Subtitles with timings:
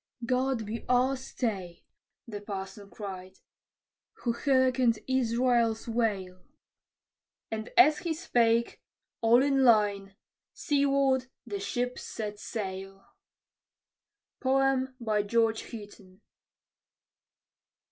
[0.25, 1.83] "God be our stay,"
[2.27, 3.37] the parson cried,
[4.23, 6.41] "who hearkened Israel's wail!"
[7.51, 8.81] And as he spake,
[9.21, 10.15] all in a line,
[10.53, 13.05] seaward the ships set sail.
[14.41, 16.21] GEORGE HOUGHTON.